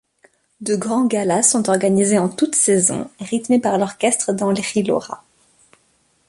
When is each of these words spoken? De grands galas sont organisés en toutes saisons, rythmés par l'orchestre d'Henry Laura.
De 0.61 0.75
grands 0.75 1.05
galas 1.07 1.43
sont 1.43 1.69
organisés 1.69 2.17
en 2.17 2.27
toutes 2.27 2.55
saisons, 2.55 3.07
rythmés 3.19 3.59
par 3.59 3.77
l'orchestre 3.77 4.33
d'Henry 4.33 4.81
Laura. 4.81 5.23